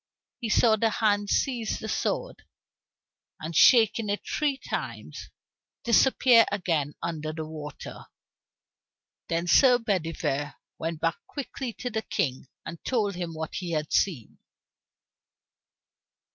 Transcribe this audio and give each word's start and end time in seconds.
He 0.39 0.49
saw 0.49 0.77
the 0.77 0.89
hand 0.89 1.29
seize 1.29 1.77
the 1.77 1.87
sword, 1.87 2.43
and 3.39 3.55
shaking 3.55 4.09
it 4.09 4.25
three 4.25 4.57
times, 4.57 5.29
disappear 5.83 6.47
again 6.51 6.95
under 7.03 7.31
the 7.31 7.45
water. 7.45 8.07
Then 9.27 9.45
Sir 9.45 9.77
Bedivere 9.77 10.55
went 10.79 11.01
back 11.01 11.19
quickly 11.27 11.71
to 11.73 11.91
the 11.91 12.01
King, 12.01 12.47
and 12.65 12.83
told 12.83 13.13
him 13.13 13.35
what 13.35 13.53
he 13.53 13.73
had 13.73 13.93
seen. 13.93 14.39